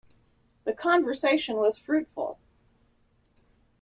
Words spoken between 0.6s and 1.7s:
The conversation